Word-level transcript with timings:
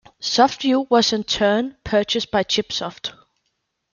SoftView 0.19 0.89
was 0.89 1.13
in 1.13 1.23
turn 1.23 1.77
purchased 1.83 2.31
by 2.31 2.43
ChipSoft. 2.43 3.13